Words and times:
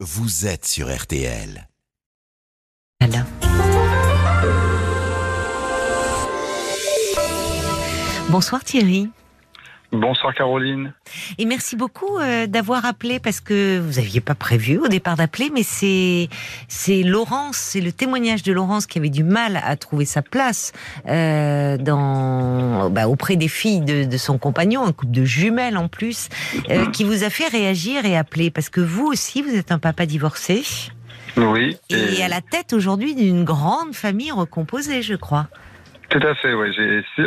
vous 0.00 0.46
êtes 0.46 0.66
sur 0.66 0.94
RTL. 0.94 1.68
Bonsoir 8.28 8.62
Thierry. 8.62 9.08
Bonsoir 9.92 10.34
Caroline. 10.34 10.92
Et 11.38 11.44
merci 11.44 11.76
beaucoup 11.76 12.18
euh, 12.18 12.46
d'avoir 12.46 12.84
appelé 12.84 13.20
parce 13.20 13.40
que 13.40 13.78
vous 13.78 14.00
n'aviez 14.00 14.20
pas 14.20 14.34
prévu 14.34 14.78
au 14.78 14.88
départ 14.88 15.16
d'appeler, 15.16 15.50
mais 15.54 15.62
c'est 15.62 16.28
c'est 16.66 17.02
Laurence, 17.02 17.56
c'est 17.56 17.80
le 17.80 17.92
témoignage 17.92 18.42
de 18.42 18.52
Laurence 18.52 18.86
qui 18.86 18.98
avait 18.98 19.10
du 19.10 19.22
mal 19.22 19.60
à 19.62 19.76
trouver 19.76 20.04
sa 20.04 20.22
place 20.22 20.72
euh, 21.08 21.76
dans 21.76 22.90
bah, 22.90 23.08
auprès 23.08 23.36
des 23.36 23.48
filles 23.48 23.80
de, 23.80 24.04
de, 24.04 24.16
son 24.16 24.38
compagnon, 24.38 24.84
un 24.84 24.92
couple 24.92 25.12
de 25.12 25.24
jumelles 25.24 25.76
en 25.76 25.88
plus, 25.88 26.28
euh, 26.70 26.86
qui 26.86 27.04
vous 27.04 27.22
a 27.22 27.30
fait 27.30 27.48
réagir 27.48 28.04
et 28.04 28.16
appeler 28.16 28.50
parce 28.50 28.68
que 28.68 28.80
vous 28.80 29.06
aussi 29.06 29.40
vous 29.42 29.54
êtes 29.54 29.70
un 29.70 29.78
papa 29.78 30.04
divorcé. 30.04 30.64
Oui. 31.36 31.76
Et, 31.90 32.22
à 32.22 32.28
la 32.28 32.40
tête 32.40 32.72
aujourd'hui 32.72 33.14
d'une 33.14 33.44
grande 33.44 33.94
famille 33.94 34.32
recomposée, 34.32 35.02
je 35.02 35.14
crois. 35.14 35.46
Tout 36.08 36.26
à 36.26 36.34
fait, 36.34 36.54
oui. 36.54 36.74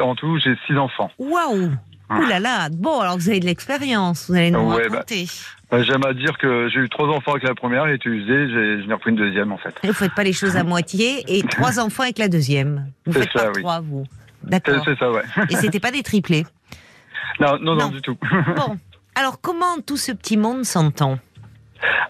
En 0.02 0.16
tout 0.16 0.38
j'ai 0.40 0.56
six 0.68 0.78
enfants. 0.78 1.12
Waouh 1.20 1.72
Ouh 2.12 2.26
là 2.28 2.40
là, 2.40 2.70
bon, 2.72 3.00
alors 3.02 3.18
vous 3.18 3.30
avez 3.30 3.40
de 3.40 3.46
l'expérience, 3.46 4.28
vous 4.30 4.36
allez 4.36 4.52
nous 4.52 4.60
Ouais, 4.74 4.88
raconter. 4.88 5.28
bah, 5.70 5.84
J'aime 5.84 6.04
à 6.06 6.14
dire 6.14 6.38
que 6.40 6.68
j'ai 6.70 6.80
eu 6.80 6.90
trois 6.90 7.08
enfants 7.08 7.32
avec 7.32 7.44
la 7.44 7.54
première, 7.56 7.86
elle 7.86 7.96
était 7.96 8.10
usée, 8.10 8.50
j'ai- 8.50 8.82
j'en 8.84 8.90
ai 8.90 8.94
repris 8.94 9.12
une 9.12 9.18
deuxième 9.18 9.52
en 9.52 9.58
fait. 9.58 9.76
Vous 9.84 9.94
faites 9.94 10.14
pas 10.16 10.24
les 10.24 10.34
choses 10.34 10.56
à 10.58 10.64
moitié 10.64 11.24
et 11.28 11.44
trois 11.50 11.80
enfants 11.80 12.04
avec 12.04 12.18
la 12.18 12.28
deuxième. 12.28 12.92
Vous 13.06 13.14
C'est 13.14 13.20
faites 13.22 13.32
ça, 13.34 13.44
pas 13.46 13.52
oui. 13.56 13.62
trois, 13.62 13.80
vous. 13.82 14.06
D'accord. 14.44 14.82
c'est 14.86 14.98
ça, 14.98 15.12
ouais. 15.12 15.22
Et 15.50 15.56
c'était 15.56 15.80
pas 15.80 15.92
des 15.92 16.02
triplés. 16.02 16.46
non, 17.40 17.58
non, 17.60 17.76
non, 17.76 17.86
Non. 17.86 17.88
du 17.90 18.02
tout. 18.02 18.18
Bon. 18.56 18.78
Alors, 19.16 19.40
comment 19.42 19.80
tout 19.86 19.98
ce 19.98 20.12
petit 20.14 20.38
monde 20.38 20.64
s'entend? 20.66 21.20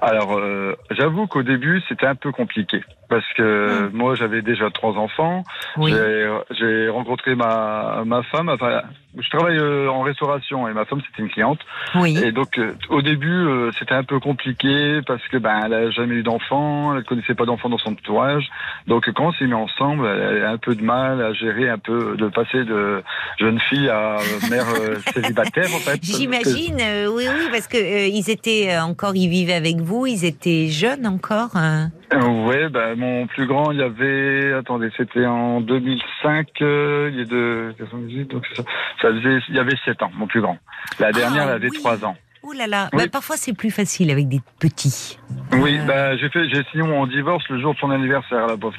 Alors, 0.02 0.38
euh, 0.38 0.76
j'avoue 0.92 1.28
qu'au 1.28 1.44
début, 1.44 1.82
c'était 1.90 2.06
un 2.06 2.16
peu 2.16 2.32
compliqué. 2.32 2.84
Parce 3.10 3.26
que 3.36 3.90
moi, 3.92 4.14
j'avais 4.16 4.42
déjà 4.44 4.70
trois 4.70 4.94
enfants. 4.94 5.44
Hmm. 5.76 5.82
Oui. 5.82 5.92
J'ai- 5.92 6.30
J'ai 6.60 6.90
rencontré 6.90 7.34
ma, 7.36 8.04
ma 8.06 8.22
femme. 8.24 8.50
Enfin, 8.50 8.82
je 9.18 9.28
travaille 9.30 9.58
euh, 9.58 9.90
en 9.90 10.02
restauration 10.02 10.68
et 10.68 10.74
ma 10.74 10.86
femme, 10.86 11.02
c'était 11.10 11.24
une 11.24 11.30
cliente. 11.30 11.60
Oui. 11.96 12.16
Et 12.24 12.32
donc, 12.32 12.58
euh, 12.60 12.74
au 12.90 13.02
début, 13.02 13.32
euh, 13.48 13.72
c'était 13.80 13.96
un 13.96 14.04
peu 14.04 14.20
compliqué 14.20 15.02
parce 15.08 15.26
que 15.30 15.38
ben, 15.38 15.62
elle 15.66 15.74
a 15.74 15.90
jamais 15.90 16.16
eu 16.16 16.24
d'enfant, 16.24 16.96
elle 16.96 17.04
connaissait 17.04 17.34
pas 17.34 17.46
d'enfant 17.46 17.70
dans 17.70 17.78
son 17.80 17.94
entourage. 17.94 18.48
Donc, 18.88 19.10
quand 19.12 19.26
on 19.30 19.32
s'est 19.34 19.46
mis 19.48 19.54
ensemble, 19.56 20.06
elle 20.06 20.44
a 20.44 20.52
un 20.52 20.58
peu 20.58 20.76
de 20.76 20.84
mal 20.84 21.22
à 21.22 21.34
gérer 21.34 21.68
un 21.70 21.80
peu, 21.80 22.16
de 22.16 22.28
passer 22.28 22.64
de 22.64 23.02
jeune 23.40 23.60
fille 23.70 23.90
à 23.90 24.18
mère 24.52 24.66
célibataire, 25.14 25.66
en 25.74 25.80
fait. 25.80 26.00
J'imagine, 26.04 26.78
euh, 26.80 27.08
oui, 27.08 27.26
oui, 27.28 27.48
parce 27.52 27.68
que 27.68 27.78
euh, 27.78 28.06
ils 28.08 28.30
étaient 28.30 28.78
encore, 28.80 29.16
ils 29.16 29.30
vivaient 29.30 29.54
avec 29.54 29.78
vous, 29.78 30.06
ils 30.06 30.26
étaient 30.26 30.68
jeunes 30.68 31.08
encore. 31.08 31.56
hein. 31.56 31.90
Euh, 32.14 32.46
ouais, 32.48 32.70
ben, 32.70 32.96
mon 32.98 33.28
plus 33.28 33.46
grand, 33.46 33.72
il 33.72 33.80
y 33.80 33.84
avait, 33.84 34.54
attendez, 34.54 34.90
c'était 34.98 35.26
en 35.26 35.62
2005, 35.62 36.48
euh, 36.62 37.12
il 37.14 37.20
est 37.22 37.26
de 37.30 37.74
98, 37.78 38.32
donc 38.32 38.46
c'est 38.50 38.58
ça. 38.58 38.64
Ça 39.02 39.10
faisait, 39.10 39.40
il 39.50 39.56
y 39.56 39.60
avait 39.60 39.76
7 39.86 40.02
ans, 40.02 40.12
mon 40.16 40.26
plus 40.28 40.42
grand. 40.42 40.58
La 41.00 41.12
dernière, 41.12 41.44
elle 41.44 41.50
avait 41.56 41.68
Ah 41.68 41.76
oui. 41.76 41.80
3 41.80 42.06
ans. 42.06 42.16
Ouh 42.42 42.54
là 42.54 42.68
là. 42.68 42.90
Oui. 42.94 43.04
Bah, 43.04 43.10
parfois, 43.12 43.36
c'est 43.38 43.54
plus 43.54 43.70
facile 43.70 44.10
avec 44.12 44.28
des 44.30 44.40
petits. 44.60 45.20
Oui, 45.54 45.78
Euh. 45.80 45.86
ben, 45.86 46.18
j'ai 46.18 46.30
fait, 46.30 46.48
j'ai 46.50 46.64
signé 46.72 46.88
mon 46.88 47.06
divorce 47.06 47.44
le 47.50 47.60
jour 47.62 47.74
de 47.74 47.80
son 47.80 47.92
anniversaire, 47.92 48.48
la 48.48 48.58
pauvre. 48.58 48.76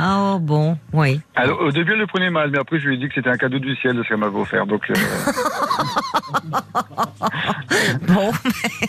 Ah, 0.00 0.32
oh, 0.34 0.38
bon, 0.38 0.78
oui. 0.92 1.20
Alors, 1.36 1.60
au 1.60 1.70
début, 1.70 1.92
elle 1.92 1.98
le 1.98 2.06
prenait 2.06 2.30
mal, 2.30 2.50
mais 2.50 2.58
après, 2.58 2.78
je 2.80 2.86
lui 2.88 2.94
ai 2.94 2.98
dit 2.98 3.08
que 3.08 3.14
c'était 3.14 3.30
un 3.30 3.36
cadeau 3.36 3.58
du 3.58 3.74
ciel 3.76 3.94
de 3.96 4.02
ce 4.02 4.08
qu'elle 4.08 4.16
m'avait 4.18 4.38
offert. 4.38 4.64
Donc, 4.66 4.88
Bon, 8.08 8.32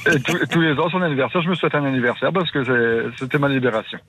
et 0.05 0.19
tous, 0.21 0.39
tous 0.49 0.61
les 0.61 0.73
ans, 0.73 0.89
son 0.89 1.01
anniversaire, 1.01 1.41
je 1.41 1.49
me 1.49 1.55
souhaite 1.55 1.75
un 1.75 1.85
anniversaire 1.85 2.31
parce 2.33 2.51
que 2.51 3.11
c'était 3.17 3.37
ma 3.37 3.47
libération. 3.47 3.99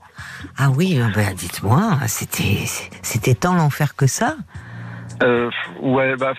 ah 0.56 0.70
oui, 0.70 1.00
euh, 1.00 1.06
bah, 1.14 1.32
dites-moi, 1.34 1.98
c'était, 2.06 2.64
c'était 3.02 3.34
tant 3.34 3.54
l'enfer 3.54 3.94
que 3.96 4.06
ça? 4.06 4.36
Euh, 5.22 5.50
ouais, 5.80 6.16
bah, 6.16 6.32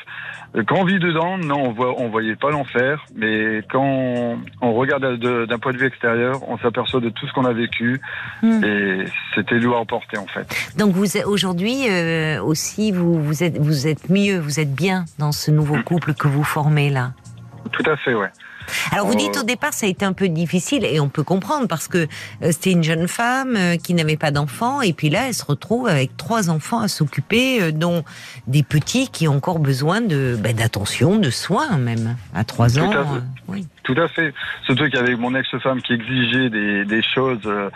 quand 0.67 0.75
on 0.79 0.83
vit 0.85 0.99
dedans, 0.99 1.37
non, 1.37 1.59
on 1.67 1.71
voit, 1.71 1.93
on 1.99 2.09
voyait 2.09 2.35
pas 2.35 2.51
l'enfer, 2.51 3.05
mais 3.15 3.61
quand 3.71 3.83
on, 3.83 4.37
on 4.61 4.73
regarde 4.73 5.17
de- 5.17 5.45
d'un 5.45 5.59
point 5.59 5.71
de 5.71 5.77
vue 5.77 5.87
extérieur, 5.87 6.41
on 6.49 6.57
s'aperçoit 6.57 6.99
de 6.99 7.09
tout 7.09 7.25
ce 7.27 7.33
qu'on 7.33 7.45
a 7.45 7.53
vécu 7.53 8.01
Hmm. 8.41 8.63
et 8.63 9.05
c'était 9.35 9.55
lourd 9.59 9.77
à 9.77 9.79
emporter 9.79 10.17
en 10.17 10.25
fait. 10.27 10.47
Donc 10.77 10.93
vous 10.93 11.05
aujourd'hui 11.25 11.87
euh, 11.89 12.41
aussi 12.41 12.91
vous 12.91 13.21
vous 13.21 13.43
êtes 13.43 13.57
vous 13.57 13.87
êtes 13.87 14.09
mieux, 14.09 14.39
vous 14.39 14.59
êtes 14.59 14.73
bien 14.73 15.05
dans 15.19 15.31
ce 15.31 15.51
nouveau 15.51 15.77
couple 15.83 16.13
que 16.13 16.27
vous 16.27 16.43
formez 16.43 16.89
là? 16.89 17.11
Tout 17.71 17.83
à 17.89 17.95
fait, 17.97 18.13
ouais. 18.13 18.29
Alors 18.91 19.07
vous 19.07 19.13
Euh. 19.13 19.17
dites 19.17 19.37
au 19.37 19.43
départ 19.43 19.73
ça 19.73 19.85
a 19.85 19.89
été 19.89 20.05
un 20.05 20.13
peu 20.13 20.27
difficile 20.29 20.85
et 20.85 20.99
on 20.99 21.09
peut 21.09 21.23
comprendre 21.23 21.67
parce 21.67 21.87
que 21.87 21.97
euh, 21.99 22.07
c'était 22.51 22.71
une 22.71 22.83
jeune 22.83 23.07
femme 23.07 23.55
euh, 23.57 23.77
qui 23.77 23.93
n'avait 23.93 24.17
pas 24.17 24.31
d'enfants 24.31 24.81
et 24.81 24.93
puis 24.93 25.09
là 25.09 25.27
elle 25.27 25.33
se 25.33 25.45
retrouve 25.45 25.87
avec 25.87 26.15
trois 26.17 26.49
enfants 26.49 26.79
à 26.79 26.87
s'occuper 26.87 27.61
euh, 27.61 27.71
dont 27.71 28.03
des 28.47 28.63
petits 28.63 29.09
qui 29.09 29.27
ont 29.27 29.35
encore 29.35 29.59
besoin 29.59 30.01
de 30.01 30.37
ben, 30.39 30.55
d'attention, 30.55 31.17
de 31.17 31.29
soins 31.29 31.77
même 31.77 32.15
à 32.33 32.43
trois 32.43 32.69
Tout 32.69 32.79
ans. 32.79 32.91
euh, 33.15 33.19
oui. 33.47 33.67
Tout 33.83 33.95
à 33.97 34.07
fait. 34.07 34.33
Surtout 34.65 34.89
qu'avec 34.91 35.17
mon 35.17 35.33
ex-femme 35.35 35.81
qui 35.81 35.93
exigeait 35.93 36.49
des, 36.49 36.85
des 36.85 37.01
choses 37.01 37.39
euh, 37.45 37.69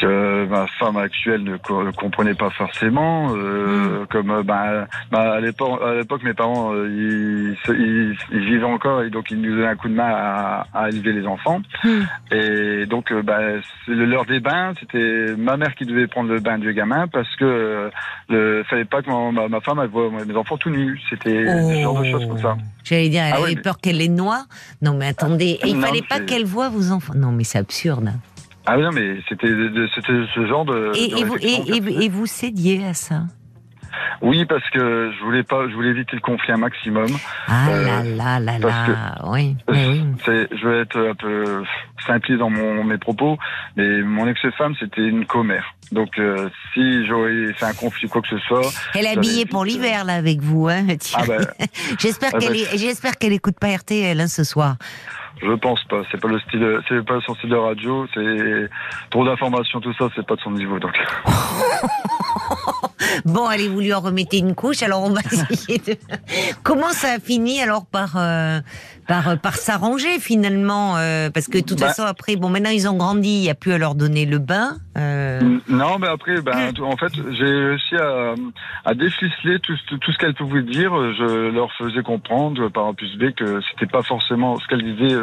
que 0.00 0.46
ma 0.46 0.66
femme 0.78 0.96
actuelle 0.96 1.42
ne 1.44 1.56
co- 1.56 1.84
comprenait 1.96 2.34
pas 2.34 2.50
forcément, 2.50 3.34
euh, 3.36 4.04
comme 4.10 4.30
euh, 4.30 4.42
ben, 4.42 4.86
ben, 5.10 5.18
à 5.20 5.40
l'époque, 5.40 6.22
mes 6.22 6.34
parents 6.34 6.72
euh, 6.74 6.88
ils, 6.88 7.56
se- 7.66 7.72
ils, 7.72 8.16
ils 8.32 8.44
vivaient 8.46 8.64
encore 8.64 9.02
et 9.02 9.10
donc 9.10 9.30
ils 9.30 9.40
nous 9.40 9.50
donnaient 9.54 9.66
un 9.68 9.76
coup 9.76 9.88
de 9.88 9.94
main 9.94 10.10
à, 10.12 10.66
à 10.74 10.88
élever 10.88 11.12
les 11.12 11.26
enfants. 11.26 11.60
Hmm. 11.84 12.02
Et 12.32 12.86
donc 12.86 13.08
c'est 13.10 13.92
le- 13.92 14.06
l'heure 14.06 14.24
des 14.26 14.40
bains, 14.40 14.72
c'était 14.80 15.34
ma 15.36 15.56
mère 15.56 15.74
qui 15.74 15.84
devait 15.86 16.06
prendre 16.06 16.30
le 16.30 16.40
bain 16.40 16.58
du 16.58 16.72
gamin 16.72 17.06
parce 17.08 17.34
que 17.36 17.90
le 18.28 18.62
fallait 18.68 18.84
pas 18.84 19.02
que 19.02 19.10
ma, 19.32 19.48
ma 19.48 19.60
femme 19.60 19.80
elle 19.82 19.88
voit 19.90 20.10
mes 20.10 20.34
enfants 20.36 20.56
tout 20.56 20.70
nus. 20.70 21.00
C'était 21.10 21.44
ce 21.46 21.82
genre 21.82 22.00
de 22.00 22.04
choses 22.10 22.26
comme 22.26 22.38
ça. 22.38 22.56
J'allais 22.84 23.08
dire, 23.08 23.22
elle 23.24 23.32
Ah 23.34 23.36
avait 23.36 23.44
oui, 23.44 23.54
mais- 23.56 23.62
peur 23.62 23.78
qu'elle 23.78 23.98
les 23.98 24.08
noie. 24.08 24.44
Non 24.82 24.94
mais 24.94 25.06
attendez, 25.08 25.58
et 25.62 25.68
il 25.68 25.76
Non, 25.78 25.86
fallait 25.86 26.02
pas 26.02 26.20
qu'elle 26.20 26.44
voie 26.46 26.68
vos 26.70 26.90
enfants. 26.92 27.12
Non 27.16 27.32
mais 27.32 27.44
c'est 27.44 27.58
absurde. 27.58 28.10
Ah 28.66 28.76
oui, 28.76 28.82
non, 28.84 28.92
mais 28.92 29.16
c'était 29.28 29.46
ce 29.48 30.46
genre 30.46 30.64
de. 30.64 30.92
Et, 30.94 31.24
vous, 31.24 31.36
et, 31.40 32.08
vous 32.08 32.26
cédiez 32.26 32.84
à 32.86 32.94
ça 32.94 33.22
Oui, 34.22 34.44
parce 34.44 34.68
que 34.70 35.10
je 35.18 35.24
voulais 35.24 35.42
pas, 35.42 35.66
je 35.68 35.74
voulais 35.74 35.88
éviter 35.90 36.14
le 36.14 36.20
conflit 36.20 36.52
un 36.52 36.58
maximum. 36.58 37.06
Ah 37.48 37.68
Euh, 37.70 37.84
là 38.16 38.38
là 38.38 38.38
là 38.38 38.52
parce 38.60 38.88
là, 38.88 39.14
oui, 39.28 39.56
oui. 39.68 40.02
Je 40.26 40.68
vais 40.68 40.80
être 40.82 40.98
un 40.98 41.14
peu 41.14 41.62
simpliste 42.06 42.38
dans 42.38 42.50
mon, 42.50 42.84
mes 42.84 42.98
propos, 42.98 43.38
mais 43.76 44.02
mon 44.02 44.26
ex-femme 44.28 44.74
c'était 44.78 45.06
une 45.06 45.24
commère. 45.24 45.74
Donc 45.90 46.10
euh, 46.18 46.48
si 46.72 47.04
j'aurais 47.06 47.52
fait 47.54 47.64
un 47.64 47.72
conflit 47.74 48.08
quoi 48.08 48.20
que 48.22 48.28
ce 48.28 48.38
soit, 48.40 48.70
Elle 48.94 49.06
est 49.06 49.16
habillée 49.16 49.46
pour 49.46 49.62
euh, 49.62 49.66
l'hiver 49.66 50.04
là 50.04 50.14
avec 50.14 50.40
vous, 50.40 50.68
hein 50.68 50.86
ah 51.14 51.22
ben, 51.26 51.44
J'espère 51.98 52.30
ah 52.34 52.38
qu'elle 52.38 52.52
ben, 52.52 52.58
est- 52.60 52.78
j'espère 52.78 53.16
qu'elle 53.16 53.32
écoute 53.32 53.58
pas 53.58 53.74
RTL 53.74 54.20
hein, 54.20 54.28
ce 54.28 54.44
soir. 54.44 54.76
Je 55.42 55.52
pense 55.54 55.82
pas. 55.84 56.02
C'est 56.10 56.20
pas 56.20 56.28
le 56.28 56.38
style, 56.40 56.80
c'est 56.88 57.04
pas 57.04 57.20
son 57.26 57.34
style 57.34 57.50
de 57.50 57.56
radio. 57.56 58.06
C'est 58.14 58.70
trop 59.10 59.24
d'informations, 59.24 59.80
tout 59.80 59.94
ça, 59.94 60.08
c'est 60.14 60.26
pas 60.26 60.36
de 60.36 60.40
son 60.40 60.52
niveau. 60.52 60.78
Donc 60.78 60.96
Bon, 63.24 63.46
allez, 63.46 63.68
vous 63.68 63.80
lui 63.80 63.92
en 63.92 64.00
remettez 64.00 64.38
une 64.38 64.54
couche. 64.54 64.82
Alors 64.82 65.02
on 65.02 65.10
va 65.10 65.20
essayer 65.50 65.78
de. 65.78 65.96
Comment 66.62 66.90
ça 66.90 67.12
a 67.12 67.18
fini 67.18 67.60
alors 67.60 67.86
par 67.86 68.16
euh, 68.16 68.60
par 69.10 69.28
euh, 69.28 69.34
par 69.36 69.56
s'arranger 69.56 70.20
finalement 70.20 70.96
euh, 70.96 71.30
Parce 71.34 71.48
que 71.48 71.58
de 71.58 71.64
toute 71.64 71.80
Bah. 71.80 71.88
façon 71.88 72.04
après, 72.04 72.36
bon, 72.36 72.48
maintenant 72.48 72.70
ils 72.70 72.88
ont 72.88 72.96
grandi, 72.96 73.28
il 73.28 73.42
y 73.44 73.50
a 73.50 73.56
plus 73.56 73.72
à 73.72 73.78
leur 73.78 73.94
donner 73.96 74.24
le 74.24 74.38
bain. 74.38 74.76
euh, 74.96 75.40
non, 75.68 75.98
mais 75.98 76.06
après, 76.08 76.40
ben, 76.42 76.72
tout- 76.72 76.84
en 76.84 76.96
fait, 76.96 77.12
j'ai 77.38 77.44
réussi 77.44 77.96
à, 77.96 78.34
à 78.84 78.94
déficeler 78.94 79.58
tout, 79.60 79.74
ce- 79.88 79.94
tout 79.96 80.12
ce 80.12 80.18
qu'elle 80.18 80.34
pouvait 80.34 80.62
dire. 80.62 80.92
Je 81.18 81.50
leur 81.50 81.70
faisais 81.78 82.02
comprendre 82.02 82.68
par 82.68 82.86
un 82.86 82.94
plus 82.94 83.16
B 83.18 83.32
que 83.32 83.60
c'était 83.70 83.90
pas 83.90 84.02
forcément 84.02 84.58
ce 84.60 84.66
qu'elle 84.68 84.84
disait, 84.94 85.16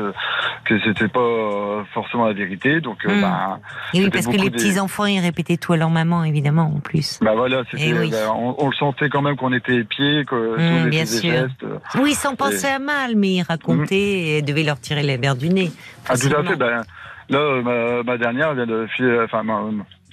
que 0.65 0.79
c'était 0.83 1.07
pas 1.07 1.85
forcément 1.93 2.25
la 2.25 2.33
vérité. 2.33 2.81
Donc, 2.81 3.05
Hmm. 3.05 3.21
ben, 3.21 3.59
Et 3.93 3.99
oui, 4.03 4.09
parce 4.09 4.25
que 4.27 4.31
les 4.31 4.49
des- 4.49 4.57
petits 4.57 4.79
enfants, 4.79 5.05
ils 5.05 5.19
répétaient 5.19 5.57
tout 5.57 5.73
à 5.73 5.77
leur 5.77 5.89
maman, 5.89 6.23
évidemment, 6.25 6.73
en 6.75 6.79
plus. 6.79 7.19
ben 7.21 7.35
voilà, 7.35 7.61
Eh 7.77 7.93
oui. 7.93 8.09
ben, 8.11 8.29
on, 8.35 8.55
on 8.57 8.67
le 8.69 8.75
sentait 8.75 9.09
quand 9.09 9.21
même 9.21 9.37
qu'on 9.37 9.53
était 9.53 9.75
épiés, 9.75 10.25
que 10.25 10.55
tous 10.55 10.83
les 10.85 10.89
bien 10.89 11.03
et 11.03 11.05
sûr. 11.05 11.31
gestes. 11.31 11.65
Oui, 12.01 12.13
sans 12.13 12.35
penser 12.35 12.67
à 12.67 12.79
mal, 12.79 13.15
mais 13.15 13.35
ils 13.35 13.43
racontaient 13.43 13.76
et 13.91 14.41
devaient 14.41 14.63
leur 14.63 14.79
tirer 14.79 15.03
les 15.03 15.17
verres 15.17 15.35
du 15.35 15.49
nez. 15.49 15.71
Ah, 16.09 16.17
tout 16.17 16.27
à 16.35 16.43
fait. 16.43 16.55
Ben, 16.55 16.81
là, 17.29 17.37
euh, 17.39 17.61
ma, 17.61 18.03
ma 18.03 18.17
dernière 18.17 18.53
vient 18.53 18.65
de, 18.65 18.87
fi- 18.95 19.03
enfin, 19.23 19.43
ma, 19.43 19.61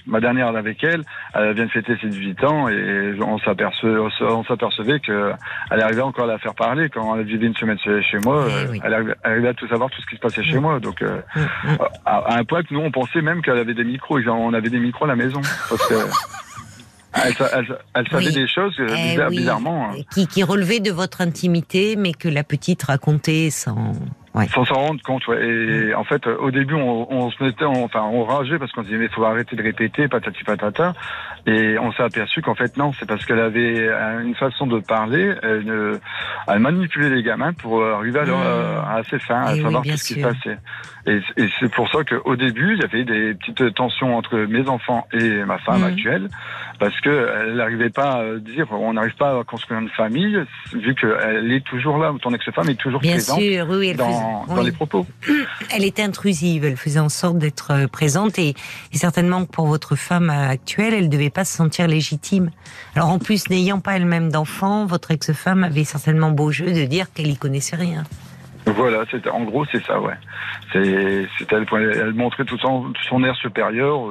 ma 0.07 0.19
dernière 0.19 0.47
avec 0.55 0.83
elle, 0.83 1.01
elle 1.33 1.53
vient 1.53 1.65
de 1.65 1.71
fêter 1.71 1.93
ses 1.99 2.07
18 2.09 2.43
ans 2.43 2.69
et 2.69 3.13
on 3.25 3.39
s'apercevait, 3.39 3.97
on 3.97 4.07
s- 4.09 4.13
on 4.21 4.43
s'apercevait 4.43 4.99
que 4.99 5.31
elle 5.71 5.81
arrivait 5.81 6.01
encore 6.01 6.25
à 6.25 6.27
la 6.27 6.37
faire 6.37 6.53
parler 6.53 6.89
quand 6.89 7.17
elle 7.17 7.25
vivait 7.25 7.47
une 7.47 7.55
semaine 7.55 7.79
chez 7.79 8.19
moi. 8.23 8.45
Eh 8.47 8.51
euh, 8.53 8.67
oui. 8.71 8.81
Elle, 8.83 8.93
arrivait, 8.93 9.15
elle 9.23 9.31
arrivait 9.31 9.47
à 9.49 9.53
tout 9.55 9.67
savoir, 9.67 9.89
tout 9.89 10.01
ce 10.01 10.05
qui 10.07 10.15
se 10.15 10.21
passait 10.21 10.43
chez 10.43 10.57
Mm. 10.59 10.61
moi. 10.61 10.79
Donc, 10.79 11.01
euh, 11.01 11.17
Mm, 11.35 11.39
mm. 11.71 11.77
à, 12.05 12.17
à 12.17 12.37
un 12.39 12.43
point 12.43 12.61
que 12.63 12.71
nous, 12.73 12.81
on 12.81 12.91
pensait 12.91 13.21
même 13.21 13.41
qu'elle 13.41 13.57
avait 13.57 13.73
des 13.73 13.83
micros. 13.83 14.19
On 14.27 14.53
avait 14.53 14.69
des 14.69 14.79
micros 14.79 15.05
à 15.05 15.07
la 15.07 15.15
maison 15.15 15.41
parce 15.69 15.87
que 15.87 15.95
elle, 17.23 17.33
sa- 17.33 17.59
elle- 17.59 17.77
elle 17.93 18.07
savait 18.09 18.25
Oui. 18.27 18.33
des 18.33 18.47
choses 18.47 18.75
euh, 18.79 18.87
Eh 18.89 19.19
oui. 19.19 19.37
bizarrement. 19.37 19.89
hein. 19.91 19.95
Qui, 20.11 20.27
qui 20.27 20.43
relevaient 20.43 20.79
de 20.79 20.91
votre 20.91 21.21
intimité, 21.21 21.95
mais 21.97 22.13
que 22.13 22.27
la 22.27 22.43
petite 22.43 22.83
racontait 22.83 23.49
sans, 23.51 23.93
Ouais. 24.33 24.49
Sans 24.53 24.65
s'en 24.65 24.73
rendre 24.75 25.01
compte, 25.01 25.25
ouais. 25.29 25.41
Et 25.47 25.95
en 25.95 26.03
fait, 26.03 26.27
au 26.27 26.51
début, 26.51 26.73
on, 26.73 27.09
on 27.09 27.31
se 27.31 27.41
mettait, 27.41 27.63
on- 27.63 27.85
enfin, 27.85 28.01
on 28.01 28.25
rageait 28.25 28.59
parce 28.59 28.69
qu'on 28.73 28.81
disait 28.81 28.97
mais 28.97 29.07
faut 29.07 29.23
arrêter 29.23 29.55
de 29.55 29.63
répéter, 29.63 30.09
patati 30.09 30.43
patata. 30.43 30.93
Et 31.47 31.79
on 31.79 31.93
s'est 31.93 32.03
aperçu 32.03 32.41
qu'en 32.41 32.53
fait 32.55 32.75
non, 32.75 32.91
c'est 32.99 33.05
parce 33.07 33.23
qu'elle 33.25 33.39
avait 33.39 33.77
euh, 33.87 34.19
une 34.19 34.35
façon 34.35 34.67
de 34.67 34.79
parler, 34.79 35.33
elle, 35.41 35.69
euh, 35.69 35.97
elle 36.49 36.59
manipulait 36.59 37.11
les 37.11 37.23
gamins 37.23 37.53
pour 37.53 37.81
arriver 37.85 38.19
à, 38.19 38.25
leur, 38.25 38.39
Mmh. 38.39 38.43
euh, 38.45 38.81
à 38.81 39.03
ses 39.09 39.19
fins, 39.19 39.41
à 39.43 39.55
Eh 39.55 39.61
savoir 39.61 39.85
ce 39.85 39.91
qui 39.91 40.19
se 40.19 40.19
passait. 40.19 40.57
Et, 41.07 41.21
et 41.37 41.47
c'est 41.61 41.71
pour 41.71 41.87
ça 41.89 41.99
qu'au 42.03 42.35
début, 42.35 42.73
il 42.73 42.81
y 42.81 42.83
avait 42.83 43.05
des 43.05 43.35
petites 43.35 43.73
tensions 43.75 44.17
entre 44.17 44.35
mes 44.37 44.67
enfants 44.67 45.07
et 45.13 45.45
ma 45.45 45.59
femme 45.59 45.77
Mhm. 45.81 45.87
actuelle, 45.87 46.27
parce 46.79 46.99
que 47.01 47.29
elle 47.41 47.55
n'arrivait 47.55 47.89
pas 47.89 48.21
à 48.21 48.35
dire, 48.39 48.67
on 48.71 48.93
n'arrive 48.93 49.15
pas 49.15 49.39
à 49.39 49.43
construire 49.43 49.79
une 49.79 49.89
famille, 49.89 50.37
vu 50.73 50.95
qu'elle 50.95 51.51
est 51.51 51.63
toujours 51.65 51.97
là, 51.97 52.13
ton 52.21 52.33
ex-femme 52.33 52.69
est 52.69 52.75
toujours 52.75 52.99
Bien 53.01 53.13
présente 53.13 53.39
sûr, 53.39 53.67
oui, 53.69 53.93
dans, 53.93 54.07
faisait- 54.07 54.55
dans 54.55 54.59
oui. 54.59 54.65
les 54.65 54.71
propos. 54.71 55.05
elle 55.73 55.83
était 55.83 56.03
intrusive, 56.03 56.65
elle 56.65 56.77
faisait 56.77 56.99
en 56.99 57.09
sorte 57.09 57.37
d'être 57.37 57.71
euh, 57.71 57.87
présente 57.87 58.37
et, 58.39 58.49
et 58.93 58.97
certainement 58.97 59.45
pour 59.45 59.67
votre 59.67 59.95
femme 59.95 60.29
euh, 60.29 60.49
actuelle, 60.49 60.93
elle 60.93 61.05
ne 61.05 61.09
devait 61.09 61.29
pas 61.29 61.45
se 61.45 61.55
sentir 61.55 61.87
légitime. 61.87 62.51
Alors 62.95 63.09
en 63.09 63.19
plus, 63.19 63.49
n'ayant 63.49 63.79
pas 63.79 63.95
elle-même 63.97 64.31
d'enfant, 64.31 64.85
votre 64.85 65.11
ex-femme 65.11 65.63
avait 65.63 65.83
certainement 65.83 66.31
beau 66.31 66.51
jeu 66.51 66.71
de 66.71 66.85
dire 66.85 67.11
qu'elle 67.13 67.27
y 67.27 67.37
connaissait 67.37 67.75
rien. 67.75 68.03
Voilà, 68.75 69.03
c'est 69.09 69.27
en 69.29 69.43
gros 69.43 69.65
c'est 69.71 69.83
ça, 69.85 69.99
ouais. 69.99 70.13
C'est, 70.73 71.27
elle, 71.51 71.65
elle 71.71 72.13
montrait 72.13 72.43
tout 72.45 72.57
son, 72.57 73.23
air 73.23 73.35
supérieur, 73.35 74.09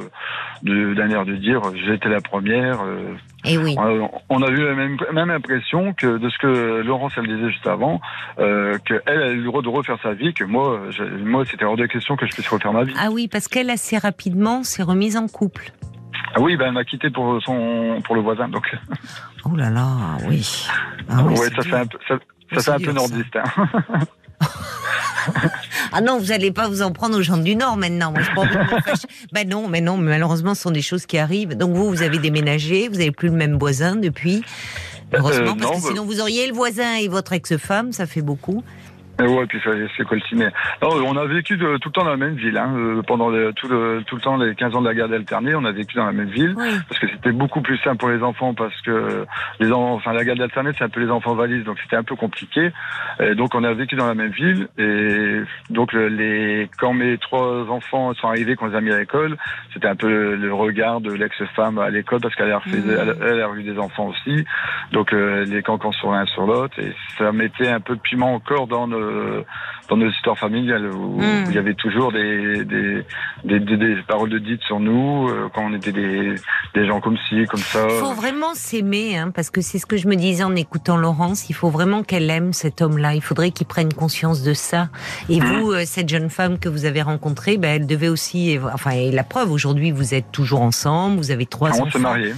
euh, 0.64 0.94
d'un 0.94 1.10
air 1.10 1.24
de 1.26 1.34
dire 1.36 1.60
j'étais 1.86 2.08
la 2.08 2.20
première. 2.20 2.80
euh, 2.82 3.14
Et 3.44 3.58
oui. 3.58 3.74
on, 3.78 4.10
on 4.30 4.42
a 4.42 4.48
eu 4.48 4.64
la 4.64 4.74
même, 4.74 4.96
même 5.12 5.30
impression 5.30 5.92
que 5.92 6.16
de 6.18 6.28
ce 6.30 6.38
que 6.38 6.82
Laurence 6.82 7.12
elle 7.16 7.26
disait 7.26 7.50
juste 7.50 7.66
avant, 7.66 8.00
euh, 8.38 8.78
que 8.86 9.02
elle 9.06 9.22
a 9.22 9.30
eu 9.30 9.38
le 9.40 9.44
droit 9.44 9.62
de 9.62 9.68
refaire 9.68 9.98
sa 10.02 10.14
vie, 10.14 10.32
que 10.34 10.44
moi, 10.44 10.80
je- 10.90 11.04
moi 11.04 11.44
c'était 11.44 11.64
hors 11.64 11.76
de 11.76 11.86
question 11.86 12.16
que 12.16 12.26
je 12.26 12.32
puisse 12.32 12.48
refaire 12.48 12.72
ma 12.72 12.84
vie. 12.84 12.94
Ah 12.98 13.08
oui, 13.10 13.28
parce 13.28 13.48
qu'elle 13.48 13.70
assez 13.70 13.98
rapidement 13.98 14.62
s'est 14.62 14.82
remise 14.82 15.16
en 15.16 15.28
couple. 15.28 15.70
Ah 16.36 16.40
oui, 16.40 16.56
ben 16.56 16.66
elle 16.68 16.72
m'a 16.72 16.84
quitté 16.84 17.10
pour 17.10 17.40
son, 17.42 18.00
pour 18.04 18.14
le 18.14 18.20
voisin, 18.22 18.48
donc 18.48 18.74
Oh 19.44 19.54
là 19.56 19.68
là, 19.70 19.86
oui. 20.28 20.66
Ah 21.10 21.22
oui, 21.24 21.34
ouais, 21.34 21.48
c'est 21.48 21.56
ça 21.56 21.62
fait 21.62 21.76
un 21.76 21.86
peu, 21.86 21.98
ça, 22.08 22.14
ça 22.56 22.78
fait 22.78 22.82
un 22.82 22.86
peu 22.86 22.92
nordiste. 22.92 23.36
Hein. 23.36 23.66
Ah 25.92 26.00
non, 26.00 26.18
vous 26.18 26.32
allez 26.32 26.50
pas 26.50 26.68
vous 26.68 26.82
en 26.82 26.90
prendre 26.90 27.16
aux 27.16 27.22
gens 27.22 27.36
du 27.36 27.54
Nord 27.54 27.76
maintenant. 27.76 28.10
Moi, 28.10 28.20
je 28.22 28.34
pas 28.34 28.40
envie 28.40 28.54
de 28.54 28.58
me 28.74 28.80
fâcher. 28.80 29.06
Ben 29.32 29.48
non, 29.48 29.68
mais 29.68 29.80
non, 29.80 29.96
mais 29.96 30.10
malheureusement, 30.10 30.54
ce 30.56 30.62
sont 30.62 30.70
des 30.72 30.82
choses 30.82 31.06
qui 31.06 31.18
arrivent. 31.18 31.56
Donc 31.56 31.72
vous, 31.74 31.88
vous 31.88 32.02
avez 32.02 32.18
déménagé, 32.18 32.88
vous 32.88 32.96
avez 32.96 33.12
plus 33.12 33.28
le 33.28 33.36
même 33.36 33.58
voisin 33.58 33.94
depuis. 33.94 34.42
Heureusement, 35.12 35.52
Euh, 35.52 35.54
parce 35.54 35.60
non, 35.62 35.70
que 35.78 35.82
bah- 35.82 35.88
sinon 35.88 36.04
vous 36.04 36.20
auriez 36.20 36.46
le 36.48 36.52
voisin 36.52 36.96
et 36.96 37.06
votre 37.08 37.32
ex-femme, 37.32 37.92
ça 37.92 38.06
fait 38.06 38.22
beaucoup. 38.22 38.64
Et 39.22 39.26
ouais, 39.26 39.46
puis 39.46 39.60
ça 39.62 39.70
c'est 39.96 40.04
coltiné. 40.06 40.48
On 40.82 41.16
a 41.16 41.24
vécu 41.26 41.56
de- 41.56 41.76
tout 41.78 41.88
le 41.88 41.92
temps 41.92 42.04
dans 42.04 42.10
la 42.10 42.16
même 42.16 42.34
ville. 42.34 42.56
Hein, 42.58 42.74
euh, 42.76 43.02
pendant 43.02 43.28
le- 43.28 43.52
tout, 43.52 43.68
le, 43.68 44.02
tout 44.06 44.16
le 44.16 44.20
temps, 44.20 44.36
les 44.36 44.54
15 44.56 44.74
ans 44.74 44.80
de 44.82 44.88
la 44.88 44.94
garde 44.94 45.12
alternée, 45.12 45.54
on 45.54 45.64
a 45.64 45.70
vécu 45.72 45.96
dans 45.96 46.04
la 46.06 46.12
même 46.12 46.28
ville. 46.30 46.54
Oui. 46.56 46.68
Parce 46.88 47.00
que 47.00 47.08
c'était 47.08 47.30
beaucoup 47.32 47.60
plus 47.60 47.78
simple 47.78 47.98
pour 47.98 48.08
les 48.10 48.22
enfants 48.22 48.54
parce 48.54 48.78
que 48.82 49.24
les 49.60 49.70
enfants, 49.70 49.94
enfin 49.94 50.12
la 50.12 50.24
garde 50.24 50.40
alternée 50.40 50.70
c'est 50.76 50.84
un 50.84 50.88
peu 50.88 51.00
les 51.00 51.10
enfants 51.10 51.34
valises 51.34 51.62
donc 51.64 51.78
c'était 51.82 51.96
un 51.96 52.02
peu 52.02 52.16
compliqué. 52.16 52.70
Et 53.20 53.34
donc 53.36 53.54
on 53.54 53.62
a 53.62 53.72
vécu 53.72 53.94
dans 53.94 54.06
la 54.06 54.14
même 54.14 54.32
ville 54.32 54.66
et 54.78 55.40
donc 55.70 55.92
le- 55.92 56.08
les 56.08 56.68
quand 56.78 56.92
mes 56.92 57.16
trois 57.18 57.70
enfants 57.70 58.14
sont 58.14 58.26
arrivés 58.28 58.56
qu'on 58.56 58.66
les 58.66 58.76
a 58.76 58.80
mis 58.80 58.90
à 58.92 58.98
l'école, 58.98 59.36
c'était 59.72 59.86
un 59.88 59.96
peu 59.96 60.08
le, 60.08 60.34
le 60.36 60.52
regard 60.52 61.00
de 61.00 61.12
l'ex-femme 61.12 61.78
à 61.78 61.88
l'école 61.90 62.20
parce 62.20 62.34
qu'elle 62.34 62.50
a 62.50 62.60
Mhm. 62.66 62.72
elle, 62.98 63.16
elle 63.22 63.40
a 63.42 63.48
eu 63.56 63.62
des 63.62 63.78
enfants 63.78 64.06
aussi. 64.08 64.44
Donc 64.92 65.12
euh, 65.12 65.44
les 65.44 65.62
cancans 65.62 65.92
sur 65.92 66.10
l'un 66.10 66.26
sur 66.26 66.46
l'autre 66.46 66.78
et 66.80 66.92
ça 67.18 67.30
mettait 67.32 67.68
un 67.68 67.80
peu 67.80 67.94
de 67.94 68.00
piment 68.00 68.34
encore 68.34 68.66
dans 68.66 68.86
nos 68.88 69.03
dans 69.88 69.96
nos 69.96 70.08
histoires 70.10 70.38
familiales 70.38 70.86
où, 70.90 71.18
où 71.18 71.22
il 71.48 71.54
y 71.54 71.58
avait 71.58 71.74
toujours 71.74 72.10
des 72.12 72.64
des, 72.64 73.04
des, 73.44 73.60
des- 73.60 73.76
des 73.76 73.96
paroles 74.08 74.30
de 74.30 74.38
dites 74.38 74.62
sur 74.62 74.80
nous 74.80 75.28
euh, 75.28 75.48
quand 75.54 75.62
on 75.70 75.74
était 75.74 75.92
des 75.92 76.34
des 76.74 76.86
gens 76.86 77.00
comme 77.00 77.16
ci, 77.28 77.44
comme 77.46 77.60
ça. 77.60 77.86
Il 77.90 77.98
faut 78.00 78.14
vraiment 78.14 78.54
s'aimer, 78.54 79.16
hein, 79.18 79.30
parce 79.34 79.50
que 79.50 79.60
c'est 79.60 79.78
ce 79.78 79.86
que 79.86 79.96
je 79.96 80.08
me 80.08 80.16
disais 80.16 80.42
en 80.44 80.56
écoutant 80.56 80.96
Laurence. 80.96 81.48
Il 81.50 81.54
faut 81.54 81.70
vraiment 81.70 82.02
qu'elle 82.02 82.28
aime 82.30 82.52
cet 82.52 82.80
homme-là. 82.82 83.14
Il 83.14 83.22
faudrait 83.22 83.50
qu'il 83.50 83.66
prenne 83.66 83.92
conscience 83.92 84.42
de 84.42 84.54
ça. 84.54 84.88
Et 85.28 85.40
Mhm. 85.40 85.46
vous, 85.60 85.72
euh, 85.72 85.82
cette 85.84 86.08
jeune 86.08 86.30
femme 86.30 86.58
que 86.58 86.68
vous 86.68 86.84
avez 86.84 87.02
rencontrée, 87.02 87.58
ben, 87.58 87.76
elle 87.80 87.86
devait 87.86 88.08
aussi. 88.08 88.58
Enfin, 88.72 88.90
et 88.92 89.10
la 89.12 89.24
preuve, 89.24 89.50
aujourd'hui, 89.52 89.90
vous 89.92 90.14
êtes 90.14 90.32
toujours 90.32 90.62
ensemble. 90.62 91.16
Vous 91.18 91.30
avez 91.30 91.46
trois 91.46 91.70
on 91.70 91.82
enfants. 91.82 91.90
s'est 91.90 91.98
mariés. 91.98 92.32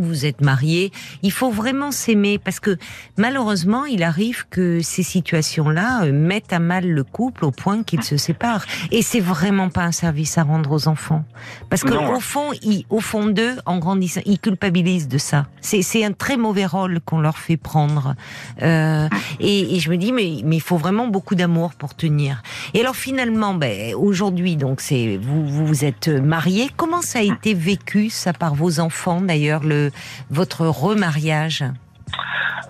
Vous 0.00 0.26
êtes 0.26 0.40
mariés. 0.40 0.92
Il 1.22 1.32
faut 1.32 1.50
vraiment 1.50 1.90
s'aimer 1.92 2.38
parce 2.38 2.60
que 2.60 2.76
malheureusement, 3.16 3.84
il 3.84 4.02
arrive 4.02 4.46
que 4.50 4.80
ces 4.82 5.02
situations-là 5.02 6.04
euh, 6.04 6.12
mettent 6.12 6.52
à 6.52 6.58
mal 6.58 6.88
le 6.88 7.04
couple 7.04 7.44
au 7.44 7.50
point 7.50 7.82
qu'il 7.82 8.02
se 8.02 8.16
sépare. 8.16 8.64
Et 8.90 9.02
c'est 9.02 9.20
vraiment 9.20 9.68
pas 9.68 9.82
un 9.82 9.92
service 9.92 10.38
à 10.38 10.42
rendre 10.42 10.72
aux 10.72 10.88
enfants. 10.88 11.24
Parce 11.68 11.82
que 11.82 11.92
Non. 11.92 12.14
au 12.14 12.20
fond, 12.20 12.50
ils, 12.62 12.84
au 12.90 13.00
fond 13.00 13.26
d'eux, 13.26 13.56
en 13.66 13.78
grandissant, 13.78 14.20
ils 14.26 14.38
culpabilisent 14.38 15.08
de 15.08 15.18
ça. 15.18 15.46
C'est, 15.60 16.04
un 16.04 16.12
très 16.12 16.36
mauvais 16.38 16.64
rôle 16.66 17.00
qu'on 17.00 17.20
leur 17.20 17.36
fait 17.36 17.58
prendre. 17.58 18.14
Euh, 18.62 19.08
et, 19.38 19.76
et 19.76 19.80
je 19.80 19.90
me 19.90 19.96
dis, 19.96 20.12
mais, 20.12 20.40
mais 20.44 20.56
il 20.56 20.62
faut 20.62 20.78
vraiment 20.78 21.08
beaucoup 21.08 21.34
d'amour 21.34 21.74
pour 21.74 21.94
tenir. 21.94 22.42
Et 22.74 22.80
alors 22.80 22.96
finalement, 22.96 23.54
ben, 23.54 23.94
aujourd'hui, 23.94 24.56
donc 24.56 24.80
c'est 24.80 25.18
vous, 25.20 25.46
vous 25.66 25.84
êtes 25.84 26.08
mariés. 26.08 26.70
Comment 26.76 27.02
ça 27.02 27.18
a 27.18 27.22
été 27.22 27.54
vécu 27.54 28.08
ça 28.08 28.32
par 28.32 28.54
vos 28.54 28.80
enfants 28.80 29.20
d'ailleurs 29.20 29.62
le 29.64 29.89
votre 30.30 30.66
remariage 30.66 31.64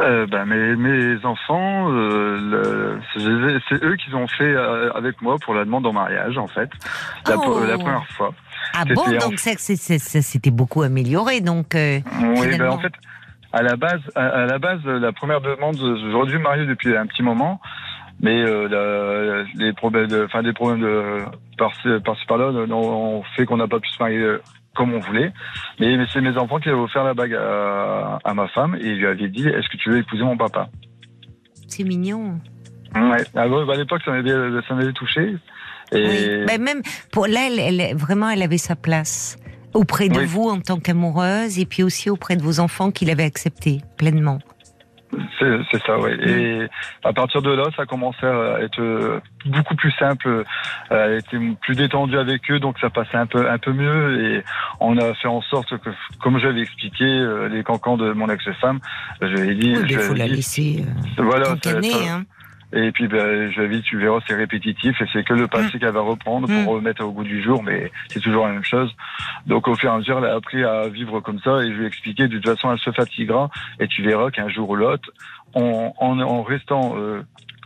Euh, 0.00 0.26
ben, 0.26 0.44
mes, 0.46 0.76
mes 0.76 1.25
enfants, 1.26 1.90
euh, 1.90 2.99
c'est 3.69 3.82
eux 3.84 3.96
qui 3.96 4.14
ont 4.14 4.26
fait 4.28 4.44
euh, 4.44 4.90
avec 4.94 5.20
moi 5.20 5.37
pour 5.43 5.52
la 5.55 5.64
demande 5.64 5.87
en 5.87 5.93
mariage, 5.93 6.38
en 6.38 6.46
fait, 6.46 6.70
la, 7.26 7.37
Oh. 7.38 7.61
la 7.67 7.76
première 7.76 8.06
fois. 8.17 8.32
Ah 8.75 8.81
C'était 8.82 8.94
bon 8.94 9.02
en- 9.02 9.19
donc 9.19 9.38
c'est- 9.38 9.58
ça 9.99 10.22
s'était 10.22 10.50
beaucoup 10.50 10.82
amélioré 10.82 11.40
donc. 11.40 11.75
euh, 11.75 12.00
Oui, 12.22 12.34
ben, 12.46 12.52
Finalement. 12.52 12.75
en 12.75 12.78
fait, 12.78 12.93
à 13.52 13.62
la 13.62 13.76
base, 13.76 14.00
à, 14.14 14.26
à 14.26 14.46
la 14.46 14.58
base, 14.58 14.81
la 14.84 15.12
première 15.12 15.40
demande, 15.40 15.76
j'aurais 16.11 16.28
dû 16.31 16.38
me 16.38 16.43
marier 16.44 16.67
depuis 16.67 16.96
un 16.96 17.06
petit 17.06 17.22
moment, 17.22 17.61
mais 18.20 18.43
la- 18.44 19.43
les 19.55 19.72
problèmes, 19.72 20.06
de, 20.08 20.25
enfin 20.25 20.43
des 20.43 20.52
problèmes 20.52 20.81
de 20.82 21.25
par-ci 21.58 22.25
par-là, 22.26 22.46
ont 22.46 22.72
ont 22.72 23.22
fait 23.37 23.44
qu'on 23.44 23.56
n'a 23.58 23.69
pas 23.69 23.81
pu 23.81 23.88
se 23.90 24.02
marier 24.02 24.37
comme 24.81 24.94
on 24.94 25.00
voulait. 25.00 25.31
Mais, 25.79 25.97
c'est 26.12 26.23
mes 26.23 26.37
enfants 26.38 26.59
qui 26.59 26.71
avaient 26.71 26.79
offert 26.79 27.05
la 27.05 27.12
bague 27.15 27.35
à, 27.35 28.19
à 28.25 28.35
ma 28.35 28.49
femme 28.49 28.77
et 28.81 28.94
lui 28.94 29.06
avaient 29.06 29.29
dit 29.29 29.47
Est-ce 29.47 29.69
que 29.69 29.77
tu 29.77 29.91
veux 29.91 29.99
épouser 29.99 30.23
mon 30.23 30.37
papa? 30.38 30.69
C'est 31.69 31.85
mignon. 31.85 32.41
Ouais. 32.94 33.23
À, 33.35 33.43
à 33.43 33.77
l'époque, 33.77 34.00
ça 34.05 34.11
m'avait 34.12 34.93
touché. 34.93 35.37
Et 35.93 36.06
Oui. 36.06 36.44
Ben, 36.47 36.61
même 36.62 36.82
pour 37.12 37.27
là, 37.27 37.41
elle, 37.49 37.59
elle- 37.81 37.97
vraiment, 37.97 38.31
elle 38.31 38.43
avait 38.43 38.59
sa 38.59 38.75
place 38.77 39.37
auprès 39.75 40.08
de 40.08 40.19
Oui. 40.20 40.25
vous 40.27 40.49
en 40.49 40.60
tant 40.60 40.79
qu'amoureuse 40.81 41.58
et 41.58 41.67
puis 41.67 41.82
aussi 41.82 42.10
auprès 42.10 42.37
de 42.37 42.43
vos 42.43 42.58
enfants 42.58 42.91
qui 42.91 43.05
l'avaient 43.05 43.25
accepté 43.25 43.81
pleinement. 43.99 44.39
C'est 45.38 45.58
c'est 45.70 45.82
ça, 45.84 45.98
oui. 45.98 46.10
Et 46.24 46.67
à 47.02 47.12
partir 47.12 47.43
de 47.43 47.50
là, 47.50 47.64
ça 47.74 47.82
a 47.82 47.86
commencé 47.86 48.24
à 48.24 48.60
être 48.60 49.20
beaucoup 49.46 49.74
plus 49.74 49.90
simple. 49.93 50.44
Elle 50.90 51.19
était 51.19 51.38
plus 51.62 51.74
détendue 51.74 52.17
avec 52.19 52.48
eux, 52.50 52.60
donc 52.60 52.79
ça 52.79 52.90
passait 52.90 53.17
un 53.17 53.26
peu 53.26 53.48
un 53.50 53.58
peu 53.58 53.72
mieux. 53.72 54.22
Et 54.36 54.44
on 54.79 54.96
a 54.98 55.12
fait 55.14 55.29
en 55.29 55.40
sorte 55.43 55.76
que, 55.79 55.90
comme 56.22 56.38
j'avais 56.38 56.60
expliqué, 56.60 57.05
euh, 57.05 57.48
les 57.48 57.62
cancans 57.64 57.96
de 57.96 58.12
mon 58.12 58.29
ex-femme, 58.29 58.79
je 59.20 59.26
lui 59.26 59.50
ai 59.50 59.55
dit, 59.55 59.74
il 59.88 59.98
faut 59.98 60.14
la 60.14 60.29
dit, 60.29 60.36
laisser 60.36 60.84
euh, 61.19 61.22
voilà. 61.22 61.44
ça- 61.46 61.50
cancaner, 61.55 61.90
ça- 61.90 61.98
hein. 62.14 62.24
Et 62.72 62.93
puis 62.93 63.08
ben, 63.08 63.50
je 63.50 63.62
dit, 63.62 63.82
tu 63.82 63.98
verras, 63.98 64.20
c'est 64.27 64.34
répétitif 64.34 65.00
et 65.00 65.05
c'est 65.12 65.24
que 65.24 65.34
le 65.34 65.48
passé 65.48 65.79
qu'elle 65.79 65.93
va 65.93 66.00
reprendre 66.03 66.48
Mm. 66.48 66.65
pour 66.65 66.74
remettre 66.74 67.05
au 67.05 67.10
goût 67.12 67.24
du 67.24 67.43
jour, 67.43 67.62
mais 67.62 67.91
c'est 68.08 68.20
toujours 68.20 68.46
la 68.46 68.53
même 68.53 68.65
chose. 68.65 68.94
Donc 69.46 69.67
au 69.69 69.74
fur 69.74 69.91
et 69.91 69.93
à 69.93 69.98
mesure, 69.98 70.19
elle 70.19 70.31
a 70.31 70.34
appris 70.34 70.62
à 70.62 70.89
vivre 70.89 71.20
comme 71.20 71.41
ça 71.41 71.58
et 71.62 71.70
je 71.72 71.77
lui 71.77 71.84
ai 71.84 71.86
expliqué, 71.89 72.29
de 72.29 72.36
toute 72.39 72.46
façon, 72.46 72.72
elle 72.72 72.79
se 72.79 72.91
fatiguera 72.93 73.50
et 73.81 73.89
tu 73.89 74.03
verras 74.03 74.31
qu'un 74.31 74.48
jour 74.48 74.70
ou 74.70 74.77
l'autre, 74.77 75.10
en, 75.55 75.93
en, 75.98 76.20
en 76.20 76.43
restant 76.43 76.94
euh, 76.96 77.22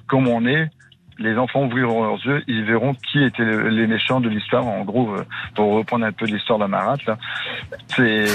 comme 0.06 0.26
on 0.28 0.46
est, 0.46 0.70
les 1.18 1.36
enfants 1.36 1.64
ouvriront 1.64 2.02
leurs 2.04 2.26
yeux, 2.26 2.42
ils 2.48 2.64
verront 2.64 2.94
qui 2.94 3.22
étaient 3.22 3.44
le- 3.44 3.68
les 3.68 3.86
méchants 3.86 4.20
de 4.20 4.28
l'histoire. 4.28 4.66
En 4.66 4.84
gros, 4.84 5.12
euh, 5.14 5.24
pour 5.54 5.72
reprendre 5.74 6.04
un 6.06 6.12
peu 6.12 6.26
l'histoire 6.26 6.58
de 6.58 6.64
la 6.64 6.68
marate, 6.68 7.04
là, 7.06 7.18
c'est. 7.96 8.26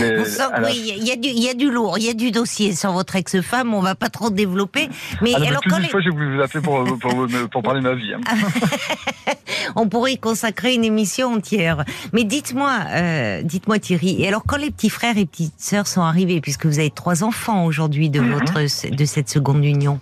les- 0.00 0.16
la- 0.16 0.22
a- 0.56 0.70
il 0.70 1.04
y 1.04 1.10
a 1.12 1.16
du- 1.16 1.28
il 1.28 1.42
y 1.42 1.48
a 1.48 1.54
du 1.54 1.70
lourd, 1.70 1.96
il 1.98 2.04
y 2.04 2.10
a 2.10 2.14
du 2.14 2.30
dossier 2.30 2.74
sur 2.74 2.92
votre 2.92 3.16
ex-femme, 3.16 3.74
on 3.74 3.80
va 3.80 3.94
pas 3.94 4.08
trop 4.10 4.30
développer. 4.30 4.88
Mais 5.22 5.32
Ah 5.34 5.40
alors, 5.48 5.60
plus 5.62 5.70
quand 5.70 5.78
les- 5.78 5.88
fois, 5.88 6.00
j'ai 6.00 6.10
voulu 6.10 6.36
vous 6.36 6.42
appeler 6.42 6.62
pour, 6.62 6.84
pour, 6.84 6.98
pour, 6.98 7.26
pour 7.50 7.62
parler 7.62 7.80
de 7.80 7.88
ma 7.88 7.94
vie. 7.94 8.12
hein. 8.14 8.20
on 9.76 9.88
pourrait 9.88 10.12
y 10.14 10.18
consacrer 10.18 10.74
une 10.74 10.84
émission 10.84 11.32
entière. 11.34 11.84
Mais 12.12 12.24
dites-moi, 12.24 12.72
euh, 12.90 13.42
dites-moi 13.42 13.78
Thierry, 13.78 14.22
et 14.22 14.28
alors 14.28 14.42
quand 14.46 14.56
les 14.58 14.70
petits 14.70 14.90
frères 14.90 15.16
et 15.18 15.26
petites 15.26 15.54
sœurs 15.58 15.86
sont 15.86 16.02
arrivés, 16.02 16.40
puisque 16.40 16.66
vous 16.66 16.78
avez 16.78 16.90
trois 16.90 17.24
enfants 17.24 17.64
aujourd'hui 17.64 18.10
de 18.10 18.20
Mhm. 18.20 18.32
votre 18.32 18.54
de 18.90 19.04
cette 19.04 19.28
seconde 19.28 19.64
union, 19.64 19.98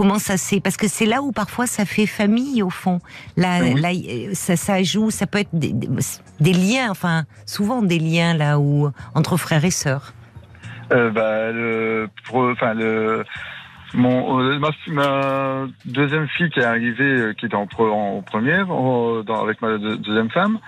comment 0.00 0.18
ça 0.18 0.38
s'est 0.38 0.60
Parce 0.60 0.78
que 0.78 0.88
c'est 0.88 1.04
là 1.04 1.20
où 1.20 1.30
parfois 1.30 1.66
ça 1.66 1.84
fait 1.84 2.06
famille 2.06 2.62
au 2.62 2.70
fond. 2.70 3.00
Là, 3.36 3.58
Oui. 3.60 3.78
là, 3.78 3.90
euh, 3.90 4.30
ça, 4.32 4.56
ça 4.56 4.82
joue, 4.82 5.10
ça 5.10 5.26
peut 5.26 5.40
être 5.40 5.50
des, 5.52 5.74
des- 5.74 5.88
des 6.40 6.52
liens, 6.54 6.88
enfin 6.90 7.24
souvent 7.44 7.82
des 7.82 7.98
liens 7.98 8.32
là 8.32 8.58
où 8.58 8.90
entre 9.14 9.36
frères 9.36 9.62
et 9.66 9.70
sœurs. 9.70 10.14
Euh, 10.90 11.10
bah, 11.10 11.52
le, 11.52 12.08
pour- 12.24 12.44
enfin, 12.50 12.72
le, 12.72 13.26
Mon, 13.94 14.40
euh, 14.40 14.58
ma, 14.58 14.70
ma 14.88 15.66
deuxième 15.84 16.28
fille 16.28 16.48
qui 16.50 16.60
est 16.60 16.64
arrivée, 16.64 17.04
euh, 17.04 17.32
qui 17.32 17.46
était 17.46 17.56
en, 17.56 17.66
pre- 17.66 17.90
en 17.90 18.22
première, 18.22 18.70
en- 18.70 19.22
dans- 19.22 19.42
avec 19.42 19.60
ma 19.62 19.78
deux- 19.78 19.96
deuxième 19.96 20.30
femme, 20.30 20.58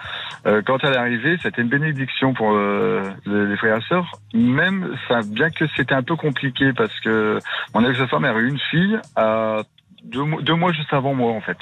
euh, 0.47 0.61
quand 0.67 0.79
elle 0.83 0.95
est 0.95 0.97
arrivée, 0.97 1.37
c'était 1.43 1.63
une 1.63 1.69
bénédiction 1.69 2.35
pour 2.35 2.53
euh, 2.53 3.11
les, 3.27 3.47
les 3.47 3.57
frères 3.57 3.79
et 3.79 3.83
sœurs. 3.89 4.11
Même 4.35 4.97
ça, 5.07 5.23
bien 5.23 5.51
que 5.51 5.65
c'était 5.77 5.95
un 5.95 6.03
peu 6.03 6.17
compliqué 6.17 6.73
parce 6.73 6.99
que 7.01 7.39
mon 7.75 7.89
ex-femme 7.89 8.25
a 8.25 8.33
eu 8.35 8.49
une 8.49 8.59
fille 8.71 8.99
à 9.15 9.63
deux, 10.05 10.25
mois- 10.25 10.43
deux 10.43 10.55
mois 10.55 10.73
juste 10.73 10.93
avant 10.93 11.15
moi 11.15 11.31
en 11.33 11.41
fait. 11.41 11.59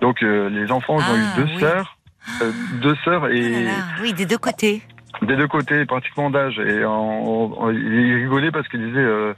Donc 0.00 0.22
euh, 0.24 0.48
les 0.50 0.70
enfants 0.72 0.98
ils 0.98 1.04
ont 1.10 1.14
Ah, 1.16 1.40
eu 1.40 1.44
deux 1.44 1.52
oui. 1.54 1.60
sœurs, 1.60 1.96
euh, 2.42 2.50
deux 2.82 2.96
sœurs 3.04 3.22
Oh 3.24 3.28
là 3.28 3.34
et 3.34 3.64
là, 3.64 3.70
Oui, 4.02 4.12
des 4.12 4.26
deux 4.26 4.38
côtés. 4.38 4.82
des 5.22 5.36
deux 5.36 5.46
côtés, 5.48 5.86
pratiquement 5.86 6.28
d'âge. 6.30 6.58
Et 6.58 6.84
on, 6.84 7.62
on- 7.62 7.70
il 7.70 8.14
rigolait 8.16 8.50
parce 8.50 8.66
qu'il 8.68 8.84
disait, 8.84 8.98
euh, 8.98 9.32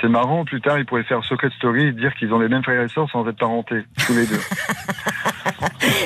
c'est 0.00 0.08
marrant, 0.08 0.44
plus 0.44 0.60
tard, 0.60 0.78
ils 0.78 0.84
pourraient 0.86 1.04
faire 1.04 1.22
Secret 1.24 1.50
Story 1.56 1.86
et 1.88 1.92
dire 1.92 2.12
qu'ils 2.14 2.32
ont 2.32 2.38
les 2.38 2.48
mêmes 2.48 2.62
frères 2.62 2.82
et 2.82 2.88
sœurs 2.88 3.08
sans 3.10 3.26
être 3.28 3.36
parentés, 3.38 3.84
tous 4.06 4.14
les 4.14 4.26
deux. 4.26 4.40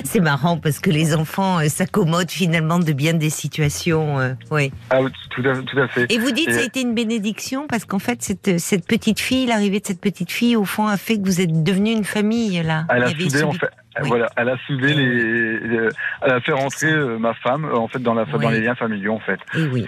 C'est 0.04 0.20
marrant 0.20 0.58
parce 0.58 0.78
que 0.78 0.90
les 0.90 1.14
enfants 1.14 1.58
euh, 1.60 1.68
s'accommodent 1.68 2.30
finalement 2.30 2.78
de 2.78 2.92
bien 2.92 3.14
des 3.14 3.30
situations. 3.30 4.18
euh, 4.18 4.34
oui. 4.50 4.72
Ah, 4.90 5.00
oui, 5.02 5.10
tout 5.30 5.42
à, 5.48 5.56
tout 5.56 5.78
à 5.78 5.88
fait. 5.88 6.10
Et 6.12 6.18
vous 6.18 6.30
dites 6.30 6.48
Et- 6.48 6.52
ça 6.52 6.60
a 6.60 6.62
été 6.64 6.80
une 6.80 6.94
bénédiction 6.94 7.66
parce 7.68 7.84
qu'en 7.84 7.98
fait 7.98 8.22
cette, 8.22 8.58
cette 8.58 8.86
petite 8.86 9.20
fille, 9.20 9.46
l'arrivée 9.46 9.80
de 9.80 9.86
cette 9.86 10.00
petite 10.00 10.30
fille, 10.30 10.56
au 10.56 10.64
fond, 10.64 10.86
a 10.86 10.96
fait 10.96 11.16
que 11.18 11.24
vous 11.24 11.40
êtes 11.40 11.62
devenue 11.62 11.92
une 11.92 12.04
famille 12.04 12.62
là. 12.62 12.86
Elle 12.90 13.04
a 13.04 13.08
soudé, 13.10 13.42
en 13.42 13.52
fait, 13.52 13.70
Oui. 14.02 14.08
voilà, 14.08 14.28
elle 14.36 14.48
a 14.48 14.56
les, 14.68 14.94
les- 14.94 15.88
elle 16.22 16.30
a 16.32 16.40
fait 16.40 16.52
rentrer 16.52 16.90
euh, 16.92 17.18
ma 17.18 17.34
femme, 17.34 17.64
euh, 17.64 17.76
en 17.76 17.88
fait, 17.88 17.98
dans 18.00 18.14
la, 18.14 18.24
Oui. 18.32 18.42
dans 18.44 18.50
les 18.50 18.60
liens 18.60 18.74
familiaux, 18.74 19.14
en 19.14 19.20
fait. 19.20 19.38
Eh 19.56 19.66
oui. 19.66 19.84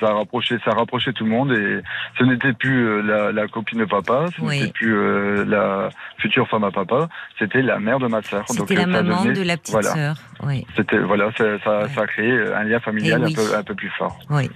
Ça 0.00 0.08
a 0.08 0.12
rapproché, 0.14 0.58
ça 0.64 0.70
a 0.72 0.74
rapproché 0.74 1.12
tout 1.12 1.24
le 1.24 1.30
monde 1.30 1.52
et 1.52 1.80
ce 2.18 2.24
n'était 2.24 2.52
plus 2.52 2.86
euh, 2.86 3.02
la, 3.02 3.32
la 3.32 3.46
copine 3.48 3.78
de 3.80 3.84
papa, 3.84 4.26
ce 4.36 4.42
n'était 4.42 4.72
plus 4.72 4.94
euh, 4.96 5.44
la 5.46 5.88
future 6.18 6.48
femme 6.48 6.64
à 6.64 6.70
papa, 6.70 7.08
c'était 7.38 7.62
la 7.62 7.78
mère 7.78 7.98
de 7.98 8.06
ma 8.08 8.22
sœur. 8.22 8.44
C'était 8.48 8.74
la 8.74 8.86
maman 8.86 9.24
de 9.24 9.42
la 9.42 9.56
petite 9.56 9.72
voilà. 9.72 9.92
sœur. 9.92 10.16
Oui. 10.44 10.66
C'était 10.76 10.98
voilà, 10.98 11.30
ça, 11.36 11.44
ça, 11.64 11.78
Ouais. 11.82 11.88
ça 11.94 12.00
a 12.02 12.06
créé 12.06 12.32
un 12.54 12.64
lien 12.64 12.80
familial 12.80 13.20
Eh 13.20 13.24
un, 13.24 13.26
oui. 13.28 13.34
peu, 13.34 13.56
un 13.56 13.62
peu 13.62 13.74
plus 13.74 13.90
fort. 13.90 14.18
Oui. 14.30 14.50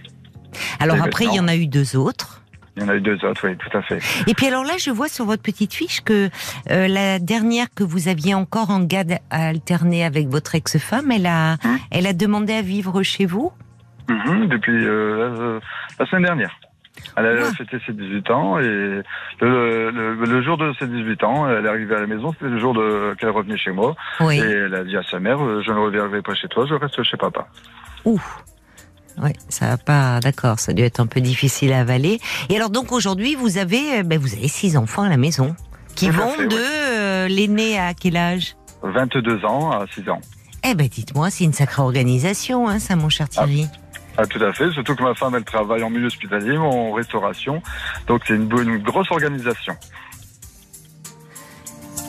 Alors 0.81 1.03
après, 1.03 1.25
il 1.27 1.35
y 1.35 1.41
en 1.41 1.49
a 1.49 1.57
eu 1.57 1.67
deux 1.67 1.97
autres. 1.97 2.36
Il 2.76 2.83
y 2.83 2.85
en 2.85 2.88
a 2.90 2.97
eu 2.97 3.00
deux 3.00 3.25
autres, 3.25 3.49
oui, 3.49 3.56
tout 3.56 3.76
à 3.76 3.80
fait. 3.83 3.99
Et 4.26 4.35
puis 4.35 4.47
alors 4.47 4.62
là, 4.64 4.75
je 4.78 4.90
vois 4.90 5.09
sur 5.09 5.25
votre 5.25 5.42
petite 5.42 5.73
fiche 5.73 6.02
que 6.02 6.28
euh, 6.71 6.88
la 6.88 7.18
dernière 7.18 7.66
que 7.75 7.83
vous 7.83 8.09
aviez 8.09 8.35
encore 8.35 8.71
en 8.71 8.80
garde 8.80 9.12
à 9.30 9.47
alterner 9.49 10.04
avec 10.04 10.28
votre 10.28 10.54
ex-femme, 10.54 11.11
elle 11.11 11.26
a, 11.26 11.52
Hein 11.64 11.78
elle 11.90 12.06
a 12.06 12.12
demandé 12.12 12.52
à 12.52 12.61
vivre 12.62 13.02
chez 13.02 13.25
vous? 13.25 13.50
Mhm, 14.09 14.47
depuis 14.49 14.85
euh, 14.87 15.59
la, 15.99 16.06
semaine 16.06 16.25
dernière. 16.25 16.54
Elle 17.16 17.26
a 17.26 17.33
Ouais. 17.35 17.52
fêté 17.56 17.78
ses 17.87 17.92
18 17.92 18.30
ans 18.30 18.59
et 18.59 18.62
le, 18.64 19.02
le, 19.40 20.14
le 20.14 20.42
jour 20.42 20.56
de 20.59 20.73
ses 20.78 20.87
18 20.87 21.25
ans, 21.25 21.49
elle 21.49 21.64
est 21.66 21.68
arrivée 21.68 21.95
à 21.95 22.00
la 22.00 22.06
maison, 22.06 22.33
c'était 22.33 22.50
le 22.50 22.59
jour 22.59 22.75
qu'elle 23.18 23.30
revenait 23.30 23.56
chez 23.59 23.71
moi. 23.73 23.97
Oui. 24.21 24.38
Et 24.38 24.42
elle 24.42 24.75
a 24.75 24.85
dit 24.85 24.97
à 24.97 25.02
sa 25.02 25.18
mère, 25.18 25.42
euh, 25.42 25.62
je 25.66 25.73
ne 25.73 25.78
reviendrai 25.78 26.21
pas 26.23 26.35
chez 26.35 26.49
toi, 26.49 26.66
je 26.68 26.75
reste 26.75 27.02
chez 27.02 27.16
papa. 27.16 27.49
Ouh. 28.04 28.21
Oui, 29.23 29.30
ça 29.49 29.68
va 29.68 29.76
pas. 29.78 30.20
D'accord, 30.20 30.58
ça 30.61 30.73
a 30.73 30.75
dû 30.75 30.82
être 30.82 31.00
un 31.00 31.06
peu 31.06 31.20
difficile 31.20 31.73
à 31.73 31.80
avaler. 31.80 32.20
Et 32.49 32.56
alors 32.56 32.70
donc 32.70 32.92
aujourd'hui, 32.92 33.35
vous 33.35 33.58
avez, 33.58 34.00
euh, 34.00 34.02
ben, 34.02 34.18
vous 34.18 34.35
avez 34.35 34.49
six 34.49 34.76
enfants 34.76 35.02
à 35.02 35.08
la 35.08 35.16
maison 35.16 35.54
qui 35.94 36.11
vont 36.11 36.28
fait, 36.30 36.46
de 36.46 36.56
euh, 36.58 37.28
l'aîné 37.28 37.78
à 37.78 37.94
quel 37.94 38.16
âge? 38.16 38.56
22 38.82 39.44
ans 39.44 39.70
à 39.73 39.87
6 39.94 40.08
ans. 40.11 40.20
Eh 40.68 40.75
ben 40.75 40.87
dites-moi, 40.88 41.30
c'est 41.30 41.44
une 41.44 41.52
sacrée 41.54 41.80
organisation, 41.82 42.68
hein, 42.68 42.78
ça, 42.78 42.94
mon 42.96 43.08
cher 43.08 43.28
Thierry. 43.28 43.66
Ah, 44.18 44.26
tout 44.26 44.42
à 44.42 44.52
fait, 44.52 44.70
surtout 44.73 44.94
que 44.94 45.02
ma 45.02 45.14
femme, 45.14 45.35
elle 45.35 45.44
travaille 45.44 45.82
en 45.82 45.90
milieu 45.90 46.06
hospitalier, 46.06 46.56
en 46.56 46.92
restauration. 46.92 47.62
Donc 48.06 48.23
c'est 48.26 48.35
une, 48.35 48.46
bonne- 48.46 48.68
une 48.68 48.82
grosse 48.82 49.11
organisation. 49.11 49.75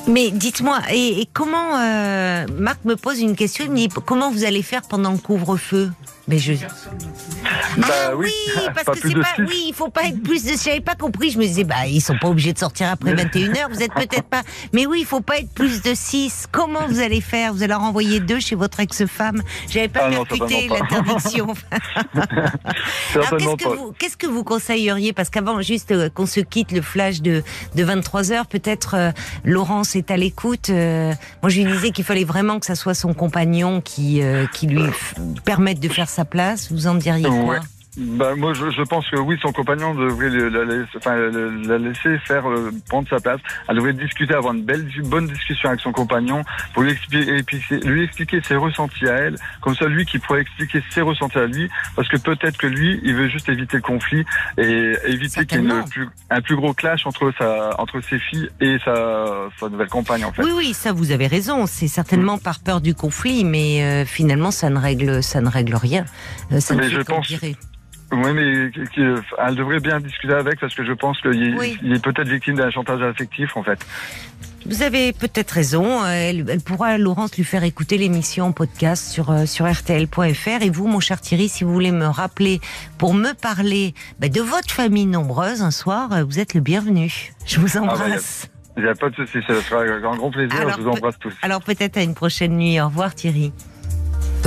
Mais 0.08 0.32
dites-moi, 0.32 0.80
et, 0.94 1.28
comment 1.34 1.78
euh, 1.78 2.46
Marc 2.58 2.86
me 2.86 2.96
pose 2.96 3.20
une 3.20 3.36
question, 3.36 3.66
il 3.66 3.72
me 3.72 3.76
dit 3.76 3.90
comment 4.06 4.32
vous 4.32 4.46
allez 4.46 4.62
faire 4.62 4.82
pendant 4.84 5.12
le 5.12 5.18
couvre-feu? 5.18 5.92
Mais 6.28 6.40
je 6.40 6.54
Bah 7.78 7.88
ah 8.10 8.16
oui, 8.16 8.32
parce 8.74 8.86
pas 8.86 8.94
que 8.94 9.08
c'est 9.08 9.14
pas 9.14 9.36
six. 9.36 9.42
oui, 9.48 9.66
il 9.70 9.74
faut 9.74 9.90
pas 9.90 10.04
être 10.04 10.22
plus 10.22 10.44
de 10.44 10.52
j'avais 10.64 10.82
pas 10.82 10.96
compris, 10.96 11.32
je 11.32 11.38
me 11.38 11.44
disais 11.44 11.64
bah 11.64 11.86
ils 11.88 12.02
sont 12.02 12.18
pas 12.18 12.28
obligés 12.30 12.54
de 12.54 12.60
sortir 12.60 12.90
après 12.90 13.14
21h, 13.14 13.70
vous 13.72 13.82
êtes 13.82 13.94
peut-être 13.94 14.24
pas 14.28 14.42
Mais 14.74 14.86
oui, 14.86 15.00
il 15.02 15.06
faut 15.06 15.22
pas 15.22 15.38
être 15.38 15.52
plus 15.54 15.82
de 15.82 15.94
6. 15.94 16.48
Comment 16.52 16.88
vous 16.88 17.00
allez 17.00 17.22
faire? 17.22 17.54
Vous 17.54 17.64
allez 17.64 17.74
en 17.74 17.82
envoyer 17.84 18.20
deux 18.20 18.40
chez 18.40 18.56
votre 18.56 18.80
ex-femme? 18.80 19.42
J'avais 19.70 19.88
pas 19.88 20.02
Ah 20.06 20.10
percuté 20.10 20.68
l'interdiction. 20.68 21.54
Alors 23.16 23.30
qu'est-ce 23.38 23.56
que 23.56 23.68
vous 23.76 23.94
qu'est-ce 23.98 24.18
que 24.18 24.28
vous 24.28 24.44
conseilleriez? 24.44 25.14
Parce 25.14 25.30
qu'avant 25.30 25.62
juste 25.62 25.92
euh, 25.92 26.10
qu'on 26.10 26.26
se 26.26 26.40
quitte 26.40 26.72
le 26.72 26.82
flash 26.82 27.22
de 27.22 27.44
de 27.76 27.84
23 27.84 28.32
heures 28.32 28.48
peut-être 28.48 28.96
euh, 28.96 29.12
Laurence 29.44 29.96
est 29.96 30.12
à 30.12 30.18
l'écoute 30.18 30.70
euh, 30.70 31.14
moi 31.42 31.50
je 31.50 31.62
lui 31.62 31.72
disais 31.72 31.92
qu'il 31.92 32.04
fallait 32.04 32.24
vraiment 32.24 32.60
que 32.60 32.66
ça 32.66 32.76
soit 32.76 32.94
son 32.94 33.14
compagnon 33.14 33.82
qui 33.82 34.22
euh, 34.22 34.46
qui 34.54 34.68
lui 34.68 34.82
permette 35.46 35.80
de 35.80 35.90
faire 35.90 36.10
sa 36.10 36.26
place 36.26 36.72
vous 36.72 36.88
en 36.88 36.96
diriez 36.96 37.28
quoi? 37.28 37.57
Bah, 37.98 38.36
moi, 38.36 38.54
je, 38.54 38.70
je 38.70 38.82
pense 38.84 39.10
que 39.10 39.18
oui, 39.18 39.38
son 39.42 39.52
compagnon 39.52 39.96
devrait 39.96 40.30
la, 40.30 40.64
laisser, 40.66 40.90
enfin, 40.98 41.16
la 41.16 41.78
laisser 41.80 42.18
faire 42.20 42.48
euh, 42.48 42.72
prendre 42.90 43.10
sa 43.10 43.20
place. 43.20 43.40
Elle 43.68 43.78
devrait 43.78 43.94
discuter, 43.94 44.36
avoir 44.36 44.54
une 44.54 44.64
belle, 44.64 44.88
une 44.96 45.10
bonne 45.10 45.26
discussion 45.28 45.70
avec 45.70 45.82
son 45.82 45.92
compagnon 45.92 46.44
pour 46.74 46.84
lui 46.84 46.92
expliquer, 46.92 47.38
et 47.38 47.42
puis 47.44 47.60
c'est- 47.68 47.84
lui 47.84 48.04
expliquer 48.04 48.40
ses 48.44 48.56
ressentis 48.56 49.08
à 49.08 49.14
elle. 49.16 49.36
Comme 49.62 49.76
ça, 49.76 49.86
lui 49.88 50.06
qui 50.06 50.20
pourrait 50.20 50.42
expliquer 50.42 50.84
ses 50.92 51.02
ressentis 51.02 51.40
à 51.40 51.48
lui, 51.48 51.70
parce 51.96 52.08
que 52.08 52.18
peut-être 52.18 52.58
que 52.58 52.68
lui, 52.68 53.00
il 53.04 53.16
veut 53.16 53.30
juste 53.30 53.50
éviter 53.50 53.78
le 53.78 53.82
conflit 53.84 54.24
et 54.60 54.94
éviter 55.08 55.46
qu'il 55.46 55.62
y 55.62 55.66
ait 55.66 55.68
Certainement. 55.68 55.82
une 55.84 55.90
plus, 55.90 56.08
un 56.30 56.42
plus 56.42 56.56
gros 56.56 56.74
clash 56.76 57.08
entre 57.08 57.34
sa, 57.40 57.80
entre 57.82 58.00
ses 58.02 58.20
filles 58.20 58.50
et 58.62 58.78
sa, 58.86 59.26
sa 59.60 59.70
nouvelle 59.70 59.90
compagne, 59.90 60.24
en 60.24 60.32
fait. 60.32 60.44
Oui, 60.44 60.52
oui, 60.56 60.74
ça 60.76 60.92
vous 60.94 61.12
avez 61.12 61.26
raison. 61.28 61.66
C'est 61.66 61.88
certainement 61.88 62.38
par 62.38 62.60
peur 62.60 62.80
du 62.80 62.94
conflit, 62.94 63.44
mais 63.44 63.84
euh, 63.84 64.06
finalement, 64.06 64.52
ça 64.52 64.70
ne 64.70 64.78
règle, 64.78 65.24
ça 65.24 65.42
ne 65.42 65.50
règle 65.50 65.76
rien. 65.76 66.06
Euh, 66.52 66.60
ça 66.60 66.76
ne 66.76 66.82
Mais 66.82 66.90
fait 66.90 66.96
je 66.96 67.02
pense- 67.02 67.28
Oui, 68.12 68.32
mais 68.34 68.72
elle 69.40 69.56
devrait 69.56 69.80
bien 69.80 70.00
discuter 70.00 70.34
avec 70.34 70.60
parce 70.60 70.74
que 70.74 70.86
je 70.86 70.94
pense 70.94 71.20
qu'il 71.22 71.56
Oui. 71.58 71.78
est 71.84 72.02
peut-être 72.02 72.28
victime 72.30 72.56
d'un 72.56 72.70
chantage 72.72 73.02
affectif, 73.02 73.58
en 73.58 73.64
fait. 73.64 73.80
Vous 74.66 74.82
avez 74.82 75.14
peut-être 75.14 75.52
raison. 75.52 76.06
Elle, 76.06 76.46
elle 76.50 76.62
pourra, 76.62 76.98
Laurence, 76.98 77.36
lui 77.38 77.44
faire 77.44 77.64
écouter 77.64 77.98
l'émission 77.98 78.46
en 78.46 78.52
podcast 78.52 79.12
sur, 79.12 79.32
euh, 79.32 79.46
sur 79.46 79.70
RTL.fr. 79.70 80.62
Et 80.62 80.70
vous, 80.70 80.88
mon 80.88 81.00
cher 81.00 81.22
Thierry, 81.22 81.48
si 81.48 81.64
vous 81.64 81.72
voulez 81.74 81.92
me 81.92 82.06
rappeler 82.06 82.60
pour 82.98 83.14
me 83.14 83.34
parler 83.34 83.94
bah, 84.20 84.30
de 84.30 84.42
votre 84.42 84.72
famille 84.72 85.06
nombreuse 85.06 85.62
un 85.62 85.72
soir, 85.72 86.12
euh, 86.12 86.24
vous 86.24 86.40
êtes 86.40 86.54
le 86.54 86.62
bienvenu. 86.62 87.34
Je 87.46 87.60
vous 87.60 87.74
bah, 87.80 87.82
embrasse. 87.84 88.50
Il 88.78 88.84
n'y 88.84 88.90
a 88.90 88.96
pas 88.96 89.10
de 89.10 89.16
souci, 89.16 89.40
ce 89.48 89.60
sera 89.62 89.82
un 89.82 90.00
grand, 90.00 90.16
grand 90.16 90.32
plaisir. 90.32 90.60
Alors, 90.60 90.78
je 90.78 90.82
vous 90.82 90.90
embrasse 90.90 91.18
tous. 91.20 91.34
Alors 91.42 91.62
peut-être 91.62 91.98
à 91.98 92.04
une 92.04 92.14
prochaine 92.14 92.58
nuit. 92.58 92.80
Au 92.80 92.86
revoir 92.86 93.16
Thierry. 93.16 93.52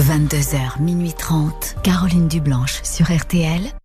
22h, 0.00 0.80
minuit 0.80 1.12
30, 1.12 1.76
Caroline 1.82 2.26
Dublanche 2.26 2.82
sur 2.82 3.10
RTL. 3.10 3.79